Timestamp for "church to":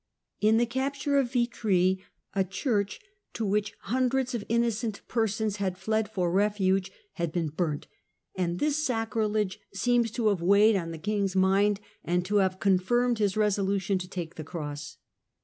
2.43-3.45